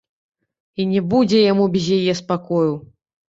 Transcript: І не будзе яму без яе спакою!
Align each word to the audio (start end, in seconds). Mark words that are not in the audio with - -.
І 0.83 0.87
не 0.93 1.03
будзе 1.11 1.41
яму 1.51 1.67
без 1.75 1.85
яе 1.99 2.17
спакою! 2.21 2.73